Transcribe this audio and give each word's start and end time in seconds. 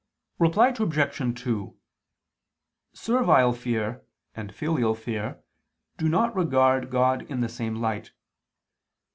Reply 0.39 0.69
Obj. 0.69 1.41
2: 1.43 1.75
Servile 2.91 3.53
fear 3.53 4.03
and 4.35 4.51
filial 4.51 4.95
fear 4.95 5.43
do 5.97 6.09
not 6.09 6.35
regard 6.35 6.89
God 6.89 7.21
in 7.29 7.41
the 7.41 7.47
same 7.49 7.75
light. 7.75 8.09